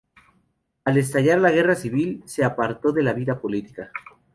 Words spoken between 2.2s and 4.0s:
se apartó de la vida política.